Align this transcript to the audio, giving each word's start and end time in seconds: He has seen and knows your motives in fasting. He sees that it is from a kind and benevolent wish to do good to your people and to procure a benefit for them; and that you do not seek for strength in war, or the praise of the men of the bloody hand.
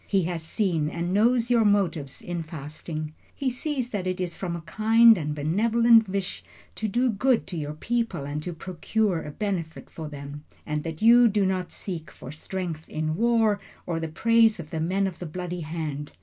He 0.07 0.23
has 0.23 0.41
seen 0.41 0.89
and 0.89 1.13
knows 1.13 1.51
your 1.51 1.63
motives 1.63 2.23
in 2.23 2.41
fasting. 2.41 3.13
He 3.35 3.51
sees 3.51 3.91
that 3.91 4.07
it 4.07 4.19
is 4.19 4.35
from 4.35 4.55
a 4.55 4.61
kind 4.61 5.15
and 5.15 5.35
benevolent 5.35 6.09
wish 6.09 6.43
to 6.73 6.87
do 6.87 7.11
good 7.11 7.45
to 7.45 7.55
your 7.55 7.75
people 7.75 8.25
and 8.25 8.41
to 8.41 8.51
procure 8.51 9.21
a 9.21 9.29
benefit 9.29 9.91
for 9.91 10.07
them; 10.09 10.43
and 10.65 10.83
that 10.83 11.03
you 11.03 11.27
do 11.27 11.45
not 11.45 11.71
seek 11.71 12.09
for 12.09 12.31
strength 12.31 12.89
in 12.89 13.15
war, 13.15 13.59
or 13.85 13.99
the 13.99 14.07
praise 14.07 14.59
of 14.59 14.71
the 14.71 14.79
men 14.81 15.05
of 15.05 15.19
the 15.19 15.27
bloody 15.27 15.59
hand. 15.61 16.11